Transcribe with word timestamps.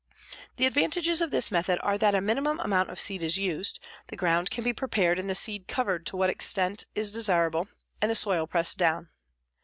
The 0.55 0.65
advantages 0.65 1.21
of 1.21 1.29
this 1.29 1.51
method 1.51 1.77
are 1.83 1.95
that 1.95 2.15
a 2.15 2.21
minimum 2.21 2.59
amount 2.61 2.89
of 2.89 2.99
seed 2.99 3.21
is 3.21 3.37
used; 3.37 3.79
the 4.07 4.15
ground 4.15 4.49
can 4.49 4.63
be 4.63 4.73
prepared 4.73 5.19
and 5.19 5.29
the 5.29 5.35
seed 5.35 5.67
covered 5.67 6.07
to 6.07 6.17
whatever 6.17 6.31
extent 6.37 6.85
is 6.95 7.11
desirable, 7.11 7.67
and 8.01 8.09
the 8.09 8.15
soil 8.15 8.47
pressed 8.47 8.79
down. 8.79 9.09